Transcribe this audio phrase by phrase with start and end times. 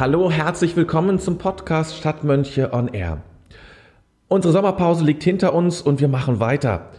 [0.00, 3.20] Hallo, herzlich willkommen zum Podcast Stadtmönche on Air.
[4.28, 6.90] Unsere Sommerpause liegt hinter uns und wir machen weiter.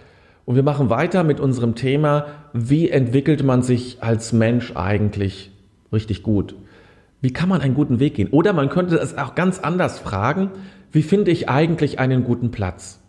[0.44, 5.50] Und wir machen weiter mit unserem Thema, wie entwickelt man sich als Mensch eigentlich
[5.94, 6.56] richtig gut?
[7.22, 8.32] Wie kann man einen guten Weg gehen?
[8.32, 10.52] Oder man könnte es auch ganz anders fragen,
[10.92, 13.00] wie finde ich eigentlich einen guten Platz?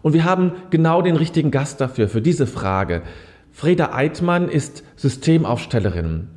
[0.00, 3.02] Und wir haben genau den richtigen Gast dafür, für diese Frage.
[3.50, 6.28] Freda Eitmann ist Systemaufstellerin.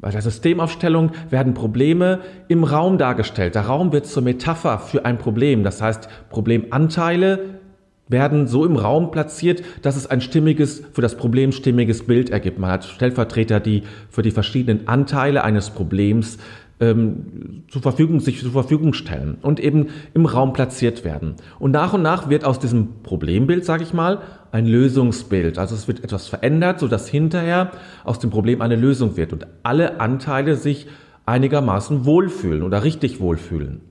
[0.00, 3.56] Bei der Systemaufstellung werden Probleme im Raum dargestellt.
[3.56, 5.64] Der Raum wird zur Metapher für ein Problem.
[5.64, 7.58] Das heißt, Problemanteile
[8.06, 12.60] werden so im Raum platziert, dass es ein stimmiges, für das Problem stimmiges Bild ergibt.
[12.60, 16.38] Man hat Stellvertreter, die für die verschiedenen Anteile eines Problems
[16.80, 21.34] ähm, zur Verfügung, sich zur Verfügung stellen und eben im Raum platziert werden.
[21.58, 24.20] Und nach und nach wird aus diesem Problembild, sage ich mal,
[24.52, 25.58] ein Lösungsbild.
[25.58, 27.72] Also es wird etwas verändert, sodass hinterher
[28.04, 30.86] aus dem Problem eine Lösung wird und alle Anteile sich
[31.26, 33.82] einigermaßen wohlfühlen oder richtig wohlfühlen.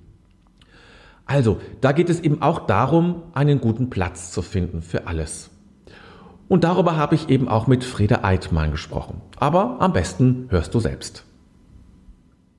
[1.26, 5.50] Also, da geht es eben auch darum, einen guten Platz zu finden für alles.
[6.48, 9.22] Und darüber habe ich eben auch mit Frieda Eitmann gesprochen.
[9.36, 11.27] Aber am besten hörst du selbst.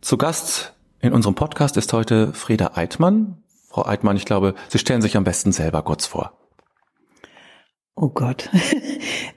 [0.00, 3.38] Zu Gast in unserem Podcast ist heute Frieda Eitmann.
[3.68, 6.38] Frau Eitmann, ich glaube, Sie stellen sich am besten selber kurz vor.
[7.94, 8.48] Oh Gott.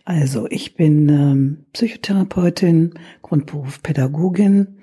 [0.03, 4.80] Also ich bin ähm, Psychotherapeutin, Grundberuf Pädagogin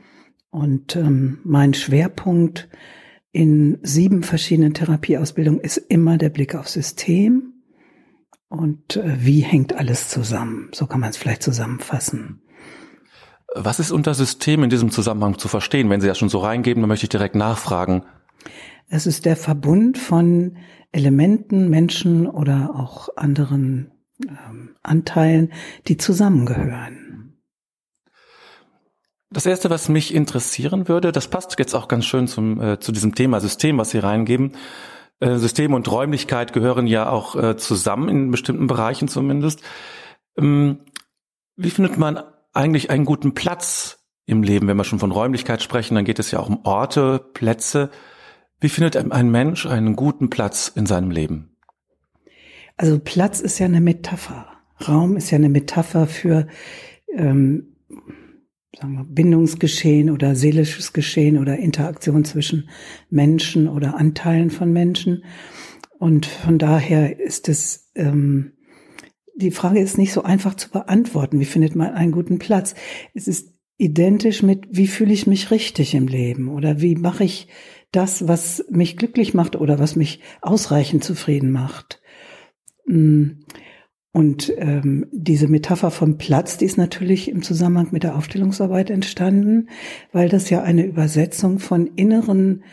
[0.48, 2.68] und ähm, mein Schwerpunkt
[3.32, 7.52] in sieben verschiedenen Therapieausbildungen ist immer der Blick auf System
[8.48, 10.70] und äh, wie hängt alles zusammen.
[10.72, 12.42] So kann man es vielleicht zusammenfassen.
[13.54, 15.88] Was ist unter System in diesem Zusammenhang zu verstehen?
[15.88, 18.04] Wenn Sie das schon so reingeben, dann möchte ich direkt nachfragen.
[18.88, 20.56] Es ist der Verbund von
[20.92, 23.90] Elementen, Menschen oder auch anderen
[24.22, 25.52] ähm, Anteilen,
[25.86, 27.38] die zusammengehören.
[29.30, 32.92] Das erste, was mich interessieren würde, das passt jetzt auch ganz schön zum, äh, zu
[32.92, 34.52] diesem Thema System, was Sie reingeben.
[35.20, 39.60] Äh, System und Räumlichkeit gehören ja auch äh, zusammen in bestimmten Bereichen zumindest.
[40.38, 40.80] Ähm,
[41.56, 42.22] wie findet man
[42.58, 44.66] eigentlich einen guten Platz im Leben.
[44.66, 47.90] Wenn wir schon von Räumlichkeit sprechen, dann geht es ja auch um Orte, Plätze.
[48.60, 51.56] Wie findet ein Mensch einen guten Platz in seinem Leben?
[52.76, 54.46] Also Platz ist ja eine Metapher.
[54.86, 56.46] Raum ist ja eine Metapher für
[57.14, 57.76] ähm,
[58.76, 62.68] sagen wir, Bindungsgeschehen oder seelisches Geschehen oder Interaktion zwischen
[63.10, 65.24] Menschen oder Anteilen von Menschen.
[65.98, 68.52] Und von daher ist es ähm,
[69.38, 71.38] die Frage ist nicht so einfach zu beantworten.
[71.38, 72.74] Wie findet man einen guten Platz?
[73.14, 77.46] Es ist identisch mit, wie fühle ich mich richtig im Leben oder wie mache ich
[77.92, 82.02] das, was mich glücklich macht oder was mich ausreichend zufrieden macht.
[82.86, 83.28] Mm.
[84.10, 89.68] Und ähm, diese Metapher vom Platz, die ist natürlich im Zusammenhang mit der Aufstellungsarbeit entstanden,
[90.12, 92.64] weil das ja eine Übersetzung von inneren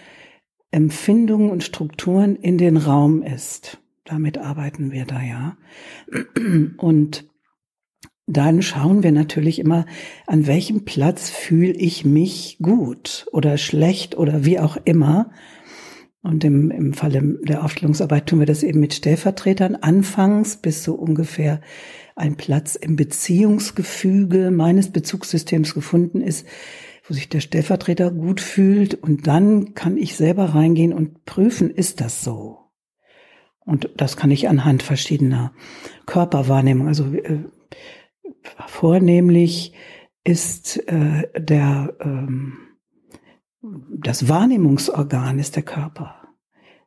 [0.71, 3.79] Empfindungen und Strukturen in den Raum ist.
[4.05, 5.57] Damit arbeiten wir da ja.
[6.77, 7.25] Und
[8.27, 9.85] dann schauen wir natürlich immer,
[10.25, 15.31] an welchem Platz fühle ich mich gut oder schlecht oder wie auch immer.
[16.21, 20.95] Und im, im Falle der Aufstellungsarbeit tun wir das eben mit Stellvertretern anfangs bis so
[20.95, 21.61] ungefähr
[22.15, 26.47] ein Platz im Beziehungsgefüge meines Bezugssystems gefunden ist,
[27.07, 28.95] wo sich der Stellvertreter gut fühlt.
[28.95, 32.64] Und dann kann ich selber reingehen und prüfen, ist das so?
[33.65, 35.51] Und das kann ich anhand verschiedener
[36.05, 36.87] Körperwahrnehmungen.
[36.87, 37.45] Also äh,
[38.67, 39.73] vornehmlich
[40.23, 42.57] ist äh, der ähm,
[43.89, 46.15] das Wahrnehmungsorgan ist der Körper.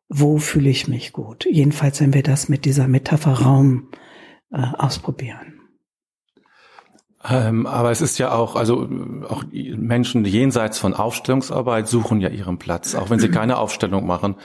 [0.08, 1.44] Wo fühle ich mich gut?
[1.50, 3.88] Jedenfalls, wenn wir das mit dieser Metapher Raum
[4.50, 5.54] äh, ausprobieren.
[7.28, 8.88] Ähm, aber es ist ja auch, also
[9.28, 14.36] auch Menschen jenseits von Aufstellungsarbeit suchen ja ihren Platz, auch wenn sie keine Aufstellung machen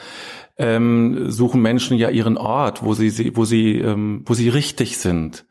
[0.57, 5.45] ähm, suchen Menschen ja ihren Ort, wo sie, wo sie, ähm, wo sie richtig sind.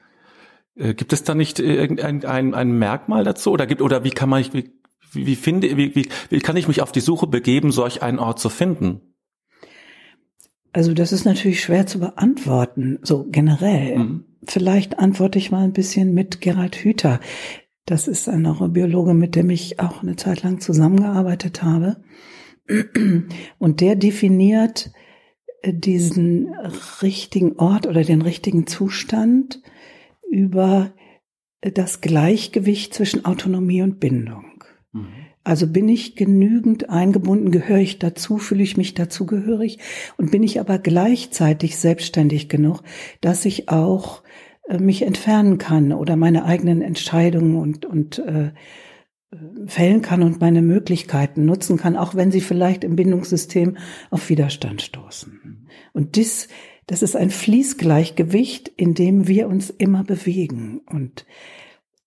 [0.75, 4.29] Äh, gibt es da nicht irgendein ein, ein Merkmal dazu oder gibt oder wie kann
[4.29, 4.73] man wie,
[5.13, 8.39] wie finde wie, wie, wie kann ich mich auf die Suche begeben, solch einen Ort
[8.39, 9.01] zu finden?
[10.73, 13.99] Also das ist natürlich schwer zu beantworten, so generell.
[13.99, 14.25] Mhm.
[14.45, 17.21] Vielleicht antworte ich mal ein bisschen mit Gerald Hüther.
[17.85, 21.99] Das ist ein Neurobiologe, mit dem ich auch eine Zeit lang zusammengearbeitet habe.
[23.59, 24.91] Und der definiert
[25.63, 26.55] äh, diesen
[27.03, 29.63] richtigen Ort oder den richtigen Zustand
[30.31, 30.93] über
[31.61, 34.65] äh, das Gleichgewicht zwischen Autonomie und Bindung.
[34.93, 35.09] Mhm.
[35.45, 39.79] Also bin ich genügend eingebunden, gehöre ich dazu, fühle ich mich dazugehörig
[40.17, 42.83] und bin ich aber gleichzeitig selbstständig genug,
[43.21, 44.23] dass ich auch
[44.69, 48.53] äh, mich entfernen kann oder meine eigenen Entscheidungen und, und äh,
[49.67, 53.77] fällen kann und meine Möglichkeiten nutzen kann, auch wenn sie vielleicht im Bindungssystem
[54.11, 55.69] auf Widerstand stoßen.
[55.93, 56.49] Und dies,
[56.87, 60.81] das ist ein Fließgleichgewicht, in dem wir uns immer bewegen.
[60.87, 61.25] Und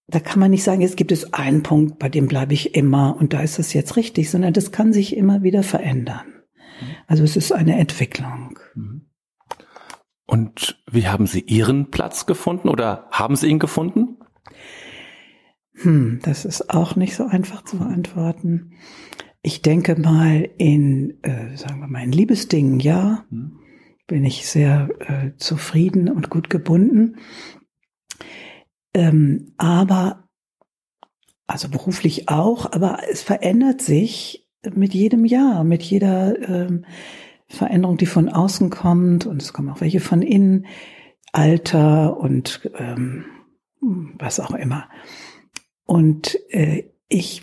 [0.07, 3.17] da kann man nicht sagen, jetzt gibt es einen Punkt, bei dem bleibe ich immer
[3.19, 6.25] und da ist es jetzt richtig, sondern das kann sich immer wieder verändern.
[7.07, 8.59] Also es ist eine Entwicklung.
[10.27, 14.17] Und wie haben Sie Ihren Platz gefunden oder haben Sie ihn gefunden?
[15.75, 18.71] Hm, das ist auch nicht so einfach zu beantworten.
[19.41, 23.59] Ich denke mal in, äh, sagen wir mal, in Liebesdingen, ja, hm.
[24.07, 27.17] bin ich sehr äh, zufrieden und gut gebunden.
[28.93, 30.27] Ähm, aber,
[31.47, 36.85] also beruflich auch, aber es verändert sich mit jedem Jahr, mit jeder ähm,
[37.47, 40.65] Veränderung, die von außen kommt und es kommen auch welche von innen,
[41.33, 43.25] Alter und ähm,
[44.17, 44.87] was auch immer.
[45.85, 47.41] Und äh, ich,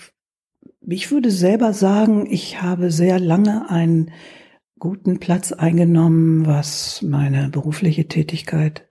[0.87, 4.11] ich würde selber sagen, ich habe sehr lange einen
[4.79, 8.89] guten Platz eingenommen, was meine berufliche Tätigkeit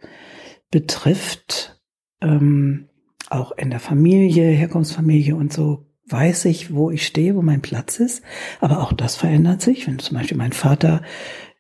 [0.71, 1.81] betrifft.
[2.21, 2.88] Ähm,
[3.30, 8.00] auch in der Familie, Herkunftsfamilie und so weiß ich, wo ich stehe, wo mein Platz
[8.00, 8.24] ist.
[8.59, 9.88] Aber auch das verändert sich.
[9.88, 11.01] Wenn zum Beispiel mein Vater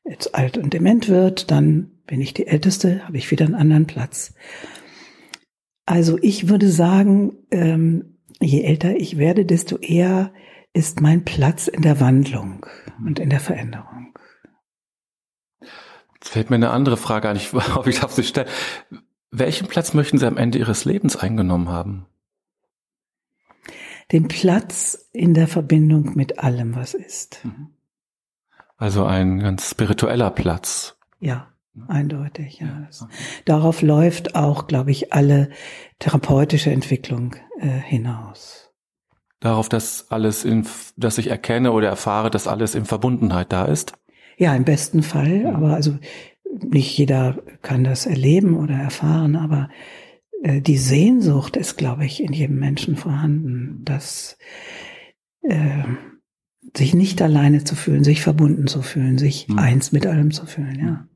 [0.05, 3.85] jetzt alt und dement wird, dann bin ich die Älteste, habe ich wieder einen anderen
[3.85, 4.33] Platz.
[5.91, 10.31] Also ich würde sagen, ähm, je älter ich werde, desto eher
[10.71, 12.65] ist mein Platz in der Wandlung
[13.05, 14.17] und in der Veränderung.
[16.13, 18.47] Jetzt fällt mir eine andere Frage ein, ich hoffe, ich darf sie stellen.
[19.31, 22.05] Welchen Platz möchten Sie am Ende Ihres Lebens eingenommen haben?
[24.13, 27.43] Den Platz in der Verbindung mit allem, was ist.
[27.43, 27.67] Mhm.
[28.77, 30.97] Also ein ganz spiritueller Platz.
[31.19, 31.51] Ja.
[31.87, 32.67] Eindeutig, ja.
[32.67, 33.13] ja okay.
[33.45, 35.49] Darauf läuft auch, glaube ich, alle
[35.99, 38.71] therapeutische Entwicklung äh, hinaus.
[39.39, 43.93] Darauf, dass alles in, dass ich erkenne oder erfahre, dass alles in Verbundenheit da ist?
[44.37, 45.43] Ja, im besten Fall.
[45.43, 45.55] Ja.
[45.55, 45.97] Aber also
[46.59, 49.69] nicht jeder kann das erleben oder erfahren, aber
[50.43, 54.37] äh, die Sehnsucht ist, glaube ich, in jedem Menschen vorhanden, dass
[55.41, 55.83] äh,
[56.75, 59.59] sich nicht alleine zu fühlen, sich verbunden zu fühlen, sich mhm.
[59.59, 61.07] eins mit allem zu fühlen, ja.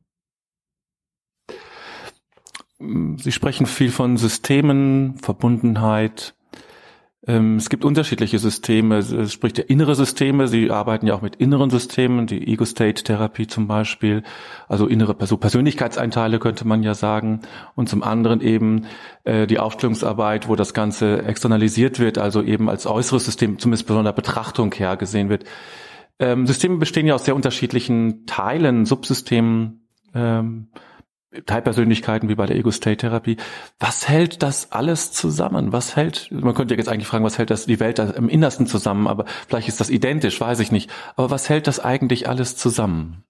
[2.77, 6.36] Sie sprechen viel von Systemen, Verbundenheit.
[7.25, 8.98] Ähm, es gibt unterschiedliche Systeme.
[8.98, 10.48] Es spricht ja innere Systeme.
[10.48, 14.24] Sie arbeiten ja auch mit inneren Systemen, die Ego-State-Therapie zum Beispiel.
[14.68, 17.42] Also innere Persönlichkeitsanteile könnte man ja sagen.
[17.75, 18.88] Und zum anderen eben
[19.24, 24.04] äh, die Aufstellungsarbeit, wo das Ganze externalisiert wird, also eben als äußeres System, zumindest von
[24.04, 25.45] der Betrachtung her gesehen wird.
[26.19, 29.81] Ähm, Systeme bestehen ja aus sehr unterschiedlichen Teilen, Subsystemen.
[31.46, 33.38] Teilpersönlichkeiten wie bei der Ego-State-Therapie.
[33.80, 35.72] Was hält das alles zusammen?
[35.72, 39.08] Was hält, man könnte jetzt eigentlich fragen, was hält das die Welt im Innersten zusammen,
[39.08, 40.90] aber vielleicht ist das identisch, weiß ich nicht.
[41.16, 43.24] Aber was hält das eigentlich alles zusammen?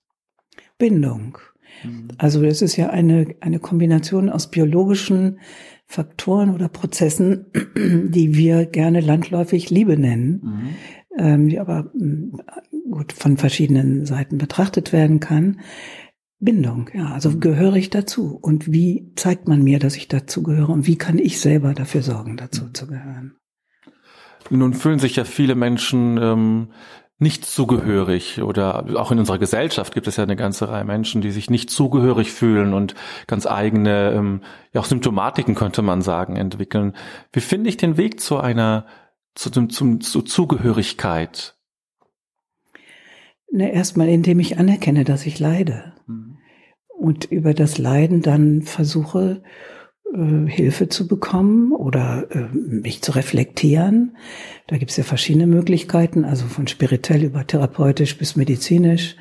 [0.77, 1.37] Bindung.
[1.83, 2.09] Mhm.
[2.17, 5.39] Also es ist ja eine, eine Kombination aus biologischen
[5.85, 7.45] Faktoren oder Prozessen,
[7.75, 10.69] die wir gerne landläufig Liebe nennen, mhm.
[11.17, 12.39] ähm, die aber mm,
[12.91, 15.59] gut von verschiedenen Seiten betrachtet werden kann.
[16.39, 17.11] Bindung, ja.
[17.11, 17.39] Also mhm.
[17.39, 18.37] gehöre ich dazu?
[18.41, 20.69] Und wie zeigt man mir, dass ich dazu gehöre?
[20.69, 22.73] Und wie kann ich selber dafür sorgen, dazu mhm.
[22.73, 23.35] zu gehören?
[24.49, 26.67] Nun fühlen sich ja viele Menschen ähm,
[27.17, 31.31] nicht zugehörig oder auch in unserer Gesellschaft gibt es ja eine ganze Reihe Menschen, die
[31.31, 32.93] sich nicht zugehörig fühlen und
[33.25, 34.41] ganz eigene, ähm,
[34.73, 36.93] ja auch Symptomatiken könnte man sagen, entwickeln.
[37.31, 38.85] Wie finde ich den Weg zu einer,
[39.33, 41.55] zu, zum, zum, zur Zugehörigkeit?
[43.51, 45.94] Ne, erstmal, indem ich anerkenne, dass ich leide.
[46.97, 49.41] Und über das Leiden dann versuche,
[50.13, 54.17] äh, Hilfe zu bekommen oder äh, mich zu reflektieren.
[54.67, 59.15] Da gibt es ja verschiedene Möglichkeiten, also von spirituell über therapeutisch bis medizinisch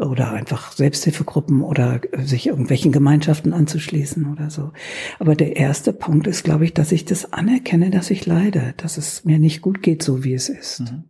[0.00, 4.72] oder einfach Selbsthilfegruppen oder äh, sich irgendwelchen Gemeinschaften anzuschließen oder so.
[5.18, 8.98] Aber der erste Punkt ist, glaube ich, dass ich das anerkenne, dass ich leide, dass
[8.98, 10.80] es mir nicht gut geht, so wie es ist.
[10.80, 11.04] Mhm.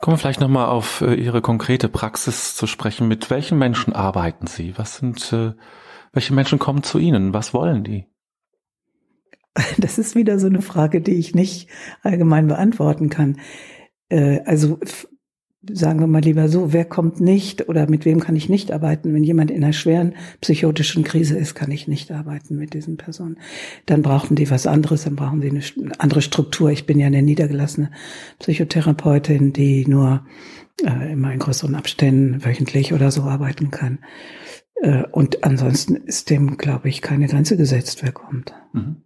[0.00, 3.08] Kommen wir vielleicht nochmal auf äh, Ihre konkrete Praxis zu sprechen.
[3.08, 4.78] Mit welchen Menschen arbeiten Sie?
[4.78, 5.54] Was sind, äh,
[6.12, 7.34] welche Menschen kommen zu Ihnen?
[7.34, 8.06] Was wollen die?
[9.78, 11.68] Das ist wieder so eine Frage, die ich nicht
[12.02, 13.40] allgemein beantworten kann.
[14.08, 14.78] Äh, also
[15.62, 19.12] sagen wir mal lieber so, wer kommt nicht oder mit wem kann ich nicht arbeiten?
[19.12, 23.38] Wenn jemand in einer schweren psychotischen Krise ist, kann ich nicht arbeiten mit diesen Personen.
[23.86, 26.70] Dann brauchen die was anderes, dann brauchen sie eine andere Struktur.
[26.70, 27.90] Ich bin ja eine niedergelassene
[28.38, 30.24] Psychotherapeutin, die nur
[30.84, 33.98] äh, immer in größeren Abständen wöchentlich oder so arbeiten kann.
[34.76, 38.54] Äh, und ansonsten ist dem, glaube ich, keine Grenze gesetzt, wer kommt.
[38.72, 39.02] Mhm.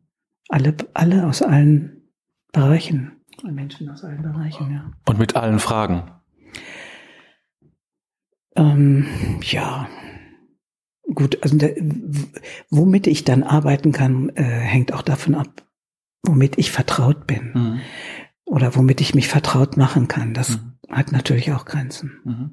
[0.48, 2.10] Alle, alle aus allen
[2.52, 3.12] Bereichen.
[3.42, 4.92] Menschen aus allen Bereichen, ja.
[5.06, 6.02] Und mit allen Fragen.
[8.54, 9.06] Ähm,
[9.42, 9.88] ja,
[11.14, 11.74] gut, also der,
[12.70, 15.66] womit ich dann arbeiten kann, äh, hängt auch davon ab,
[16.22, 17.80] womit ich vertraut bin mhm.
[18.44, 20.34] oder womit ich mich vertraut machen kann.
[20.34, 20.72] Das mhm.
[20.88, 22.20] hat natürlich auch Grenzen.
[22.24, 22.50] Mhm.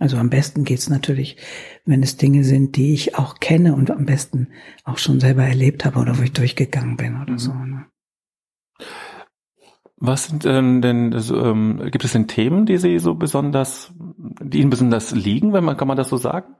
[0.00, 1.36] Also am besten geht's natürlich,
[1.84, 4.48] wenn es Dinge sind, die ich auch kenne und am besten
[4.82, 7.38] auch schon selber erlebt habe oder wo ich durchgegangen bin oder mhm.
[7.38, 7.52] so.
[7.52, 7.84] Ne?
[9.98, 13.92] Was sind denn, denn ähm, gibt es denn Themen, die Sie so besonders,
[14.42, 16.54] die Ihnen besonders liegen, wenn man, kann man das so sagen?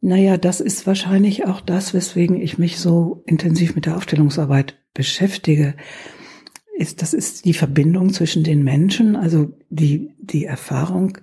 [0.00, 5.76] Naja, das ist wahrscheinlich auch das, weswegen ich mich so intensiv mit der Aufstellungsarbeit beschäftige.
[6.74, 11.18] Ist, das ist die Verbindung zwischen den Menschen, also die, die Erfahrung,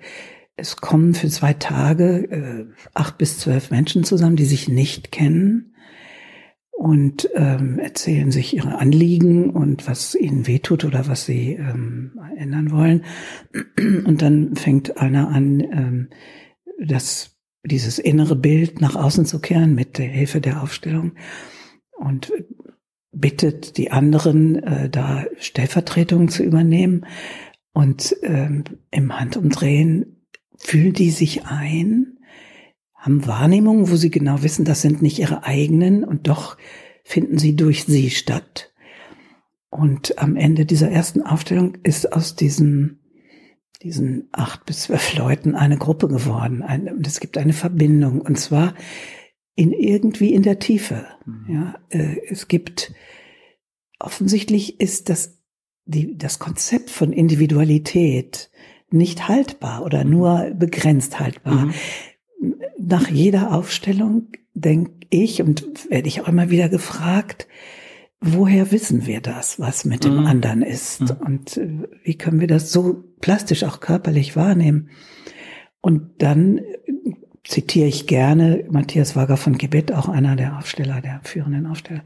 [0.59, 5.73] es kommen für zwei Tage äh, acht bis zwölf Menschen zusammen, die sich nicht kennen
[6.71, 12.71] und ähm, erzählen sich ihre Anliegen und was ihnen wehtut oder was sie ähm, ändern
[12.71, 13.03] wollen.
[14.05, 16.09] Und dann fängt einer an, ähm,
[16.81, 21.13] das, dieses innere Bild nach außen zu kehren mit der Hilfe der Aufstellung
[21.97, 22.31] und
[23.11, 27.05] bittet die anderen, äh, da Stellvertretungen zu übernehmen.
[27.73, 30.25] Und ähm, im Handumdrehen
[30.57, 32.19] fühlen die sich ein
[32.99, 36.57] haben Wahrnehmungen, wo sie genau wissen, das sind nicht ihre eigenen und doch
[37.05, 38.73] finden sie durch sie statt.
[39.69, 42.99] Und am Ende dieser ersten Aufstellung ist aus diesen,
[43.81, 46.61] diesen acht bis zwölf Leuten eine Gruppe geworden.
[46.61, 48.73] und es gibt eine Verbindung und zwar
[49.59, 51.05] in irgendwie in der Tiefe.
[51.25, 51.45] Mhm.
[51.53, 52.93] Ja, äh, es gibt
[53.99, 55.37] offensichtlich ist das
[55.85, 58.51] die, das Konzept von Individualität
[58.91, 61.65] nicht haltbar oder nur begrenzt haltbar.
[61.65, 61.73] Mhm
[62.89, 67.47] nach jeder Aufstellung denke ich und werde ich auch immer wieder gefragt,
[68.21, 70.25] woher wissen wir das, was mit dem mhm.
[70.25, 71.01] anderen ist?
[71.01, 71.17] Mhm.
[71.25, 74.89] Und äh, wie können wir das so plastisch auch körperlich wahrnehmen?
[75.81, 76.63] Und dann äh,
[77.49, 82.03] zitiere ich gerne Matthias Wager von Gebet, auch einer der Aufsteller, der führenden Aufsteller,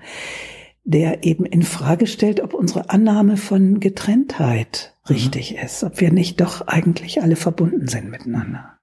[0.86, 5.16] der eben in Frage stellt, ob unsere Annahme von Getrenntheit mhm.
[5.16, 8.80] richtig ist, ob wir nicht doch eigentlich alle verbunden sind miteinander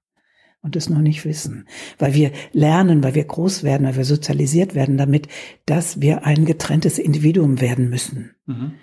[0.61, 4.75] und es noch nicht wissen, weil wir lernen, weil wir groß werden, weil wir sozialisiert
[4.75, 5.27] werden damit,
[5.65, 8.35] dass wir ein getrenntes Individuum werden müssen.
[8.45, 8.73] Mhm.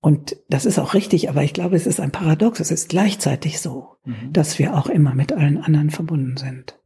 [0.00, 2.60] Und das ist auch richtig, aber ich glaube, es ist ein Paradox.
[2.60, 4.32] Es ist gleichzeitig so, mhm.
[4.32, 6.78] dass wir auch immer mit allen anderen verbunden sind.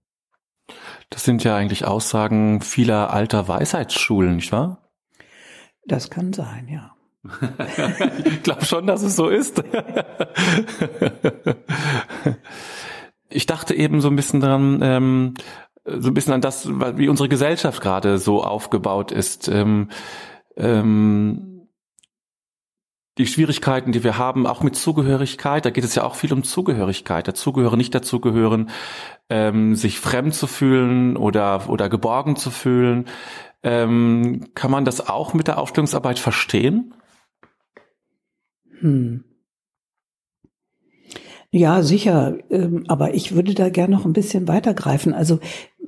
[1.11, 4.91] Das sind ja eigentlich Aussagen vieler alter Weisheitsschulen, nicht wahr?
[5.87, 6.95] Das kann sein, ja.
[8.25, 9.63] ich glaube schon, dass es so ist.
[13.31, 15.35] Ich dachte eben so ein bisschen dran, ähm,
[15.85, 19.49] so ein bisschen an das, wie unsere Gesellschaft gerade so aufgebaut ist.
[19.49, 19.89] Ähm,
[20.57, 21.69] ähm,
[23.19, 26.45] die Schwierigkeiten, die wir haben, auch mit Zugehörigkeit, da geht es ja auch viel um
[26.45, 28.71] Zugehörigkeit, dazugehören, nicht dazugehören,
[29.31, 33.07] ähm, sich fremd zu fühlen oder, oder geborgen zu fühlen.
[33.63, 36.95] Ähm, kann man das auch mit der Aufstellungsarbeit verstehen?
[38.81, 39.25] Hm.
[41.51, 42.37] Ja, sicher.
[42.51, 45.15] Ähm, aber ich würde da gerne noch ein bisschen weitergreifen.
[45.15, 45.41] Also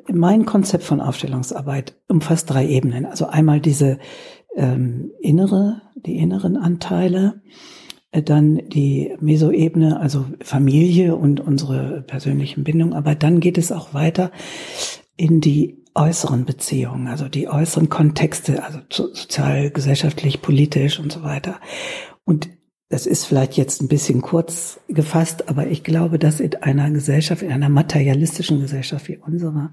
[0.08, 3.06] mein Konzept von Aufstellungsarbeit umfasst drei Ebenen.
[3.06, 3.98] Also einmal diese
[4.56, 7.42] ähm, innere, die inneren Anteile,
[8.12, 12.94] dann die Mesoebene, also Familie und unsere persönlichen Bindungen.
[12.94, 14.32] Aber dann geht es auch weiter
[15.16, 21.60] in die äußeren Beziehungen, also die äußeren Kontexte, also sozial, gesellschaftlich, politisch und so weiter.
[22.24, 22.48] Und
[22.88, 27.42] das ist vielleicht jetzt ein bisschen kurz gefasst, aber ich glaube, dass in einer Gesellschaft,
[27.42, 29.72] in einer materialistischen Gesellschaft wie unserer,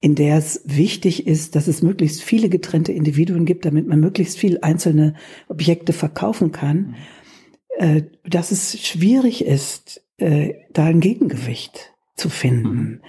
[0.00, 4.36] in der es wichtig ist, dass es möglichst viele getrennte Individuen gibt, damit man möglichst
[4.36, 5.14] viel einzelne
[5.48, 6.94] Objekte verkaufen kann, mhm.
[8.24, 13.00] Dass es schwierig ist, äh, da ein Gegengewicht zu finden, mhm.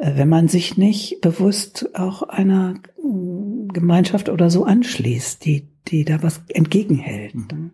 [0.00, 2.74] Äh, wenn man sich nicht bewusst auch einer
[3.72, 7.34] Gemeinschaft oder so anschließt, die, die da was entgegenhält.
[7.34, 7.70] Mhm.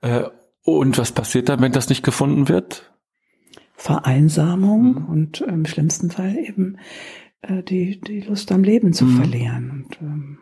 [0.00, 0.24] Äh,
[0.64, 2.92] und was passiert dann, wenn das nicht gefunden wird?
[3.74, 5.06] Vereinsamung mhm.
[5.06, 6.78] und im schlimmsten Fall eben
[7.42, 9.16] äh, die, die Lust am Leben zu mhm.
[9.16, 10.38] verlieren und ähm,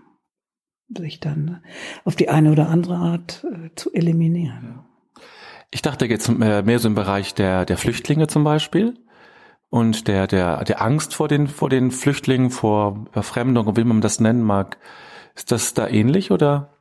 [0.97, 1.63] sich dann
[2.05, 4.81] auf die eine oder andere Art äh, zu eliminieren.
[5.71, 8.95] Ich dachte jetzt äh, mehr so im Bereich der, der Flüchtlinge zum Beispiel
[9.69, 14.19] und der, der, der Angst vor den, vor den Flüchtlingen, vor Verfremdung, wie man das
[14.19, 14.79] nennen mag.
[15.37, 16.75] Ist das da ähnlich oder?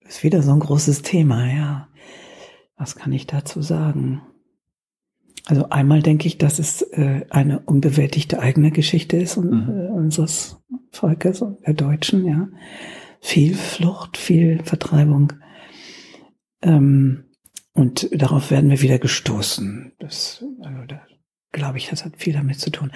[0.00, 1.88] Ist wieder so ein großes Thema, ja.
[2.76, 4.22] Was kann ich dazu sagen?
[5.46, 9.68] Also einmal denke ich, dass es äh, eine unbewältigte eigene Geschichte ist und, mhm.
[9.68, 12.48] äh, unseres Volkes der Deutschen, ja.
[13.20, 15.32] Viel Flucht, viel Vertreibung.
[16.60, 17.24] Ähm,
[17.72, 19.92] und darauf werden wir wieder gestoßen.
[19.98, 21.00] Das, also da
[21.52, 22.90] glaube ich, das hat viel damit zu tun.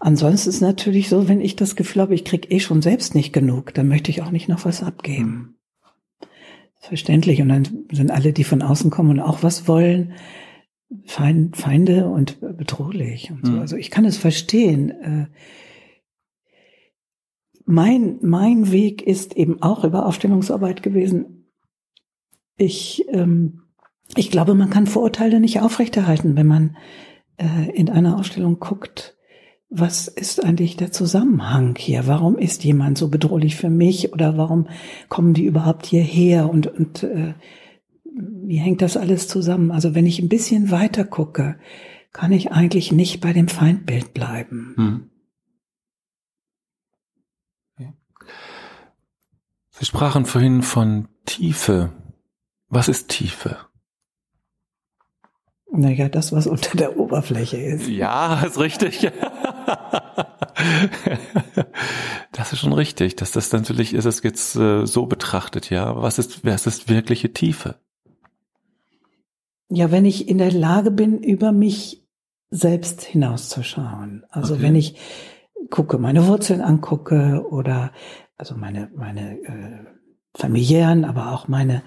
[0.00, 3.14] Ansonsten ist es natürlich so, wenn ich das Gefühl habe, ich kriege eh schon selbst
[3.14, 5.56] nicht genug, dann möchte ich auch nicht noch was abgeben.
[6.78, 7.42] Verständlich.
[7.42, 10.14] Und dann sind alle, die von außen kommen und auch was wollen,
[11.04, 13.52] Feinde und bedrohlich und so.
[13.52, 13.58] Mhm.
[13.58, 15.28] Also ich kann es verstehen.
[17.66, 21.50] Mein, mein Weg ist eben auch über Aufstellungsarbeit gewesen.
[22.56, 23.62] Ich, ähm,
[24.16, 26.76] ich glaube, man kann Vorurteile nicht aufrechterhalten, wenn man
[27.36, 29.16] äh, in einer Ausstellung guckt,
[29.68, 32.06] was ist eigentlich der Zusammenhang hier?
[32.06, 34.68] Warum ist jemand so bedrohlich für mich oder warum
[35.08, 37.34] kommen die überhaupt hierher und, und äh,
[38.14, 39.72] wie hängt das alles zusammen?
[39.72, 41.56] Also wenn ich ein bisschen weiter gucke,
[42.12, 44.74] kann ich eigentlich nicht bei dem Feindbild bleiben.
[44.76, 45.10] Hm.
[49.78, 51.92] Sie sprachen vorhin von Tiefe.
[52.68, 53.58] Was ist Tiefe?
[55.70, 57.86] Naja, das, was unter der Oberfläche ist.
[57.86, 59.12] Ja, ist richtig.
[62.32, 66.00] das ist schon richtig, dass das natürlich ist, es jetzt äh, so betrachtet, ja.
[66.00, 67.74] Was ist, was ist wirkliche Tiefe?
[69.68, 72.06] Ja, wenn ich in der Lage bin, über mich
[72.48, 74.24] selbst hinauszuschauen.
[74.30, 74.62] Also okay.
[74.62, 74.96] wenn ich
[75.70, 77.92] gucke, meine Wurzeln angucke oder
[78.36, 79.84] also meine, meine äh,
[80.34, 81.82] familiären, aber auch meine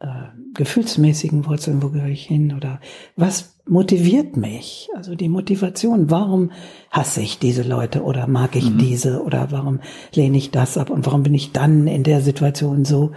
[0.00, 0.06] äh,
[0.54, 2.80] gefühlsmäßigen Wurzeln, wo gehöre ich hin oder
[3.16, 4.88] was motiviert mich?
[4.94, 6.52] Also die Motivation, warum
[6.90, 8.78] hasse ich diese Leute oder mag ich mhm.
[8.78, 9.80] diese oder warum
[10.14, 13.12] lehne ich das ab und warum bin ich dann in der Situation so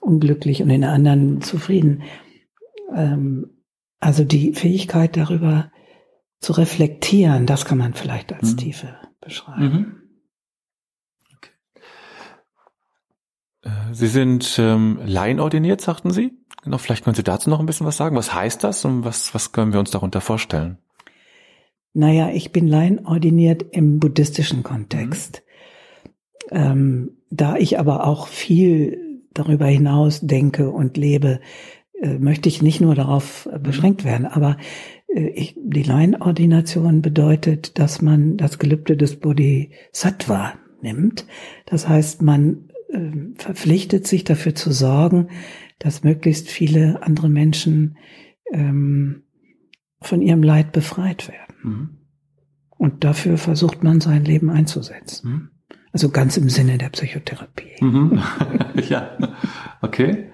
[0.00, 2.02] unglücklich und in der anderen zufrieden?
[2.94, 3.50] Ähm,
[4.00, 5.70] also die Fähigkeit darüber
[6.40, 8.56] zu reflektieren, das kann man vielleicht als mhm.
[8.58, 8.96] Tiefe
[9.26, 9.62] beschreiben.
[9.62, 10.06] Mhm.
[13.62, 16.32] Äh, Sie sind ähm, laienordiniert, sagten Sie?
[16.62, 18.16] Genau, vielleicht können Sie dazu noch ein bisschen was sagen.
[18.16, 20.78] Was heißt das und was, was können wir uns darunter vorstellen?
[21.92, 25.42] Naja, ich bin laienordiniert im buddhistischen Kontext.
[26.50, 26.58] Mhm.
[26.58, 31.40] Ähm, da ich aber auch viel darüber hinaus denke und lebe,
[32.00, 34.26] äh, möchte ich nicht nur darauf äh, beschränkt werden.
[34.26, 34.56] Aber
[35.08, 41.26] ich, die Laienordination bedeutet, dass man das Gelübde des Bodhisattva nimmt.
[41.66, 45.28] Das heißt, man ähm, verpflichtet sich dafür zu sorgen,
[45.78, 47.96] dass möglichst viele andere Menschen
[48.52, 49.24] ähm,
[50.00, 51.56] von ihrem Leid befreit werden.
[51.62, 51.88] Mhm.
[52.78, 55.30] Und dafür versucht man sein Leben einzusetzen.
[55.30, 55.50] Mhm.
[55.92, 57.82] Also ganz im Sinne der Psychotherapie.
[57.82, 58.22] Mhm.
[58.88, 59.16] ja,
[59.80, 60.30] okay.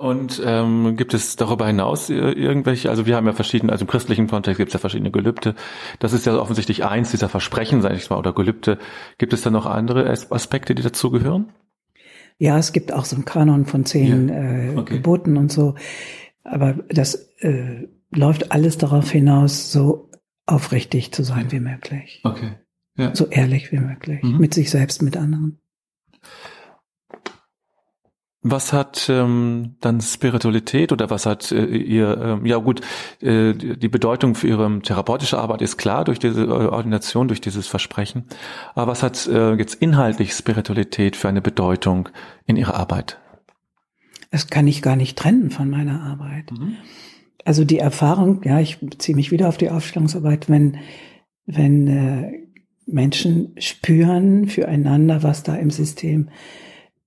[0.00, 4.28] Und ähm, gibt es darüber hinaus irgendwelche, also wir haben ja verschiedene, also im christlichen
[4.28, 5.54] Kontext gibt es ja verschiedene Gelübde.
[5.98, 8.78] Das ist ja offensichtlich eins dieser Versprechen, sage ich mal, oder Gelübde.
[9.18, 11.52] Gibt es da noch andere Aspekte, die dazugehören?
[12.38, 14.34] Ja, es gibt auch so einen Kanon von zehn ja.
[14.36, 14.94] äh, okay.
[14.94, 15.74] Geboten und so.
[16.44, 20.08] Aber das äh, läuft alles darauf hinaus, so
[20.46, 22.22] aufrichtig zu sein wie möglich.
[22.24, 22.52] Okay.
[22.96, 23.14] Ja.
[23.14, 24.22] So ehrlich wie möglich.
[24.22, 24.38] Mhm.
[24.38, 25.58] Mit sich selbst, mit anderen.
[28.42, 32.80] Was hat ähm, dann Spiritualität oder was hat äh, ihr, ähm, ja gut,
[33.20, 38.24] äh, die Bedeutung für ihre therapeutische Arbeit ist klar durch diese Ordination, durch dieses Versprechen.
[38.74, 42.08] Aber was hat äh, jetzt inhaltlich Spiritualität für eine Bedeutung
[42.46, 43.18] in ihrer Arbeit?
[44.30, 46.50] Das kann ich gar nicht trennen von meiner Arbeit.
[46.50, 46.76] Mhm.
[47.44, 50.78] Also die Erfahrung, ja, ich beziehe mich wieder auf die Aufstellungsarbeit, wenn,
[51.44, 52.32] wenn äh,
[52.86, 56.30] Menschen spüren füreinander, was da im System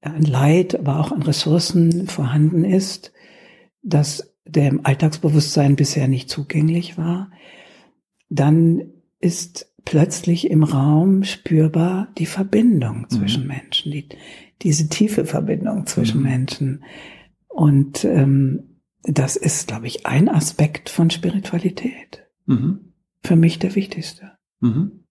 [0.03, 3.13] an Leid, aber auch an Ressourcen vorhanden ist,
[3.81, 7.31] dass dem Alltagsbewusstsein bisher nicht zugänglich war,
[8.29, 13.09] dann ist plötzlich im Raum spürbar die Verbindung mhm.
[13.09, 14.09] zwischen Menschen, die,
[14.61, 16.23] diese tiefe Verbindung zwischen mhm.
[16.23, 16.83] Menschen.
[17.47, 22.25] Und ähm, das ist, glaube ich, ein Aspekt von Spiritualität.
[22.45, 22.93] Mhm.
[23.21, 24.31] Für mich der wichtigste.
[24.59, 25.05] Mhm.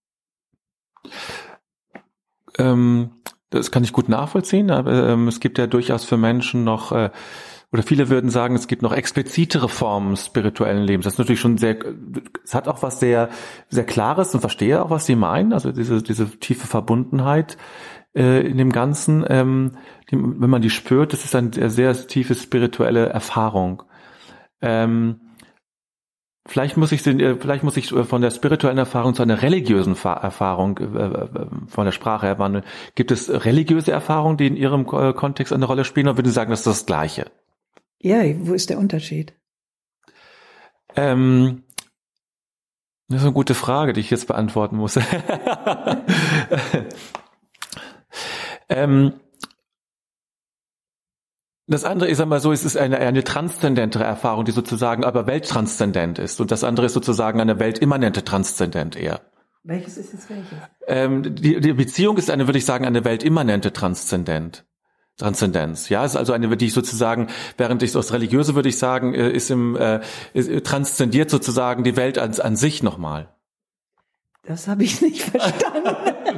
[2.58, 3.10] Ähm,
[3.52, 7.10] das kann ich gut nachvollziehen, aber ähm, es gibt ja durchaus für Menschen noch, äh,
[7.72, 11.04] oder viele würden sagen, es gibt noch explizitere Formen spirituellen Lebens.
[11.04, 11.76] Das ist natürlich schon sehr,
[12.44, 13.30] es hat auch was sehr,
[13.70, 17.56] sehr Klares und verstehe auch, was Sie meinen, also diese, diese tiefe Verbundenheit
[18.14, 19.72] äh, in dem Ganzen, ähm,
[20.10, 23.82] die, wenn man die spürt, das ist eine sehr tiefe spirituelle Erfahrung.
[24.60, 25.20] Ähm,
[26.46, 29.94] Vielleicht muss ich, äh, vielleicht muss ich äh, von der spirituellen Erfahrung zu einer religiösen
[29.94, 31.28] Erfahrung äh,
[31.68, 32.64] von der Sprache her wandeln.
[32.94, 36.50] Gibt es religiöse Erfahrungen, die in Ihrem Kontext eine Rolle spielen, oder würden Sie sagen,
[36.50, 37.30] das ist das Gleiche?
[38.00, 39.34] Ja, wo ist der Unterschied?
[40.96, 41.62] Ähm,
[43.08, 44.98] Das ist eine gute Frage, die ich jetzt beantworten muss.
[48.68, 49.12] ähm,
[51.72, 56.18] das andere ist einmal so, es ist eine, eine transzendentere Erfahrung, die sozusagen aber welttranszendent
[56.18, 56.40] ist.
[56.40, 59.20] Und das andere ist sozusagen eine weltimmanente Transzendent eher.
[59.64, 60.58] Welches ist es welches?
[60.86, 64.64] Ähm, die, die Beziehung ist eine, würde ich sagen, eine weltimmanente Transzendent.
[65.18, 65.88] Transzendenz.
[65.88, 69.30] Ja, ist also eine, die ich sozusagen, während ich aus religiöse würde ich sagen, äh,
[69.30, 70.00] ist im äh,
[70.32, 73.28] ist, äh, transzendiert sozusagen die Welt an, an sich nochmal.
[74.44, 76.31] Das habe ich nicht verstanden.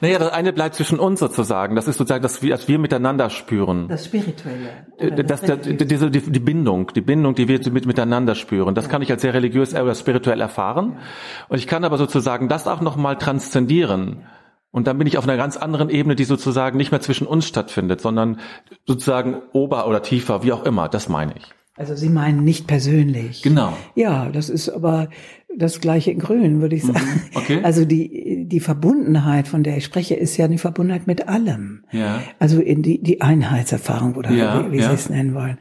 [0.00, 1.76] Naja, das eine bleibt zwischen uns sozusagen.
[1.76, 3.88] Das ist sozusagen, dass wir, dass wir miteinander spüren.
[3.88, 4.68] Das Spirituelle.
[4.98, 8.74] Äh, das, das, diese, die, die Bindung, die Bindung, die wir mit, miteinander spüren.
[8.74, 8.90] Das ja.
[8.90, 10.92] kann ich als sehr religiös oder spirituell erfahren.
[10.94, 11.46] Ja.
[11.48, 14.18] Und ich kann aber sozusagen das auch nochmal transzendieren.
[14.20, 14.30] Ja
[14.76, 17.48] und dann bin ich auf einer ganz anderen Ebene, die sozusagen nicht mehr zwischen uns
[17.48, 18.40] stattfindet, sondern
[18.84, 20.90] sozusagen ober oder tiefer, wie auch immer.
[20.90, 21.54] Das meine ich.
[21.76, 23.42] Also Sie meinen nicht persönlich.
[23.42, 23.74] Genau.
[23.94, 25.08] Ja, das ist aber
[25.56, 26.92] das gleiche in Grün, würde ich mhm.
[26.92, 27.22] sagen.
[27.34, 27.60] Okay.
[27.62, 31.84] Also die, die Verbundenheit, von der ich spreche, ist ja die Verbundenheit mit allem.
[31.92, 32.22] Ja.
[32.38, 34.88] Also in die, die Einheitserfahrung oder ja, wie, wie ja.
[34.88, 35.58] Sie es nennen wollen.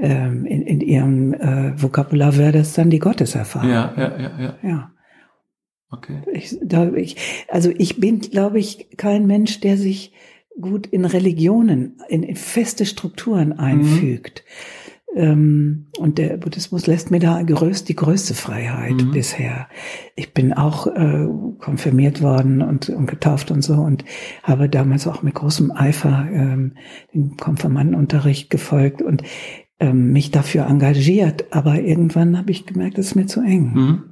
[0.00, 3.70] Ähm, in, in Ihrem äh, Vokabular wäre das dann die Gotteserfahrung.
[3.70, 4.54] Ja, ja, ja, ja.
[4.62, 4.90] ja.
[5.90, 6.22] Okay.
[6.32, 7.16] Ich, da, ich,
[7.48, 10.12] also ich bin, glaube ich, kein Mensch, der sich
[10.60, 13.60] gut in Religionen, in, in feste Strukturen mhm.
[13.60, 14.44] einfügt.
[14.44, 14.77] Mhm.
[15.16, 19.10] Ähm, und der Buddhismus lässt mir da größt, die größte Freiheit mhm.
[19.10, 19.68] bisher.
[20.16, 21.26] Ich bin auch äh,
[21.58, 24.04] konfirmiert worden und, und getauft und so und
[24.42, 26.76] habe damals auch mit großem Eifer ähm,
[27.14, 29.22] den Konfirmandenunterricht gefolgt und
[29.80, 31.52] ähm, mich dafür engagiert.
[31.52, 33.72] Aber irgendwann habe ich gemerkt, es ist mir zu eng.
[33.74, 34.02] Mhm.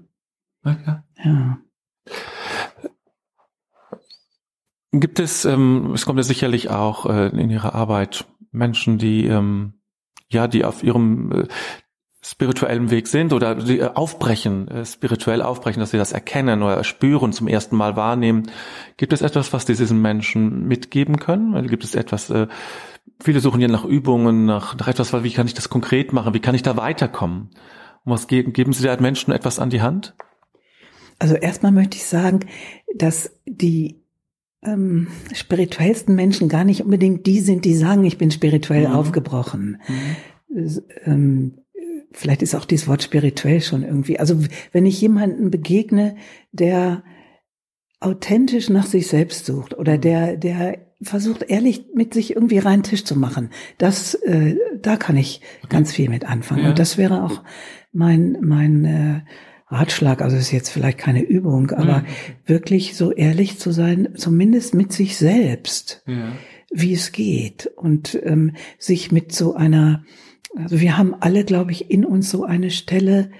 [0.64, 0.96] Okay.
[1.22, 1.58] Ja.
[4.92, 9.74] Gibt es, ähm, es kommt ja sicherlich auch äh, in Ihrer Arbeit Menschen, die ähm,
[10.28, 11.48] ja, die auf ihrem äh,
[12.20, 16.82] spirituellen Weg sind oder die äh, aufbrechen, äh, spirituell aufbrechen, dass sie das erkennen oder
[16.84, 18.50] spüren, zum ersten Mal wahrnehmen.
[18.96, 21.66] Gibt es etwas, was die diesen Menschen mitgeben können?
[21.68, 22.32] Gibt es etwas,
[23.20, 26.34] viele suchen ja nach Übungen, nach, nach etwas, wie kann ich das konkret machen?
[26.34, 27.50] Wie kann ich da weiterkommen?
[28.04, 30.14] Und was geben, geben Sie da Menschen etwas an die Hand?
[31.18, 32.40] Also erstmal möchte ich sagen,
[32.94, 34.02] dass die
[34.66, 38.94] ähm, spirituellsten Menschen gar nicht unbedingt die sind, die sagen, ich bin spirituell mhm.
[38.94, 39.80] aufgebrochen.
[39.88, 40.82] Mhm.
[41.04, 41.58] Ähm,
[42.12, 44.18] vielleicht ist auch dieses Wort spirituell schon irgendwie.
[44.18, 44.38] Also
[44.72, 46.16] wenn ich jemanden begegne,
[46.52, 47.04] der
[48.00, 50.00] authentisch nach sich selbst sucht oder mhm.
[50.00, 55.16] der, der versucht ehrlich mit sich irgendwie reinen Tisch zu machen, das, äh, da kann
[55.16, 56.64] ich ganz viel mit anfangen.
[56.64, 56.70] Ja.
[56.70, 57.42] Und das wäre auch
[57.92, 59.20] mein, mein äh,
[59.68, 62.06] Ratschlag, also ist jetzt vielleicht keine Übung, aber mhm.
[62.44, 66.32] wirklich so ehrlich zu sein, zumindest mit sich selbst, ja.
[66.70, 70.04] wie es geht und ähm, sich mit so einer,
[70.54, 73.30] also wir haben alle, glaube ich, in uns so eine Stelle,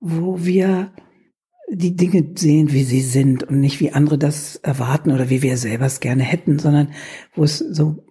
[0.00, 0.92] wo wir
[1.68, 5.56] die Dinge sehen, wie sie sind und nicht wie andere das erwarten oder wie wir
[5.58, 6.92] selber es gerne hätten, sondern
[7.34, 8.04] wo es so,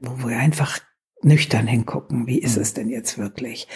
[0.00, 0.78] wo wir einfach
[1.22, 2.62] nüchtern hingucken, wie ist mhm.
[2.62, 3.66] es denn jetzt wirklich?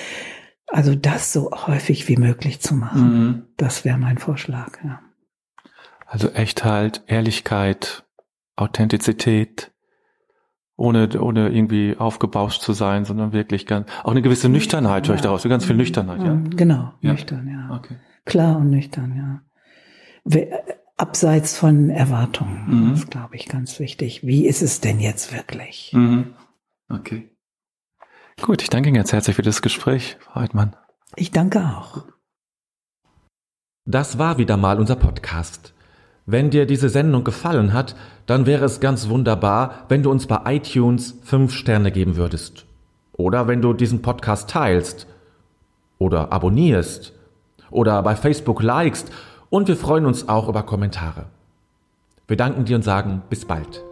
[0.68, 3.02] Also das so häufig wie möglich zu machen.
[3.02, 3.42] Mhm.
[3.57, 4.78] Das wäre mein Vorschlag.
[4.85, 5.00] Ja.
[6.07, 8.04] Also Echtheit, Ehrlichkeit,
[8.57, 9.72] Authentizität,
[10.76, 15.09] ohne, ohne irgendwie aufgebauscht zu sein, sondern wirklich ganz, auch eine gewisse Nüchternheit ja.
[15.11, 16.35] höre ich daraus, ganz viel Nüchternheit, ja.
[16.35, 16.57] Mhm.
[16.57, 17.12] Genau, ja.
[17.12, 17.76] nüchtern, ja.
[17.76, 17.96] Okay.
[18.24, 20.44] Klar und nüchtern, ja.
[20.96, 22.90] Abseits von Erwartungen, mhm.
[22.90, 24.26] das glaube ich ganz wichtig.
[24.26, 25.92] Wie ist es denn jetzt wirklich?
[25.94, 26.35] Mhm.
[26.88, 27.31] Okay.
[28.40, 30.77] Gut, ich danke Ihnen ganz herzlich für das Gespräch, Frau Heidmann.
[31.16, 32.05] Ich danke auch.
[33.85, 35.74] Das war wieder mal unser Podcast.
[36.24, 37.96] Wenn dir diese Sendung gefallen hat,
[38.27, 42.66] dann wäre es ganz wunderbar, wenn du uns bei iTunes fünf Sterne geben würdest.
[43.12, 45.07] Oder wenn du diesen Podcast teilst.
[45.98, 47.14] Oder abonnierst.
[47.70, 49.11] Oder bei Facebook likest.
[49.51, 51.27] Und wir freuen uns auch über Kommentare.
[52.29, 53.88] Wir danken dir und sagen bis bald.